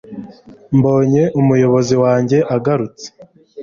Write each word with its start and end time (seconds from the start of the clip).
mbonye 0.77 1.23
umuyobozi 1.39 1.95
wanjye 2.03 2.37
agarutse 2.55 3.05